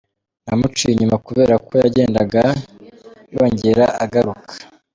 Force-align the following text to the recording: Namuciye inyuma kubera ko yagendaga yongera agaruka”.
Namuciye 0.45 0.91
inyuma 0.93 1.17
kubera 1.27 1.53
ko 1.65 1.71
yagendaga 1.83 2.43
yongera 3.33 3.85
agaruka”. 4.03 4.53